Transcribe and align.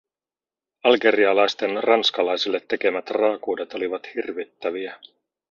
Algerialaisten 0.83 1.83
ranskalaisille 1.83 2.59
tekemät 2.67 3.09
raakuudet 3.09 3.73
olivat 3.73 4.07
hirvittäviä. 4.15 4.99